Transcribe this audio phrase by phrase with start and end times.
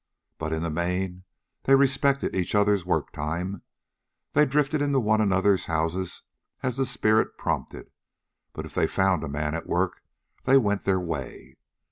[0.39, 1.25] But in the main,
[1.65, 3.61] they respected each other's work time.
[4.31, 6.23] They drifted into one another's houses
[6.63, 7.91] as the spirit prompted,
[8.51, 10.01] but if they found a man at work
[10.45, 11.57] they went their way.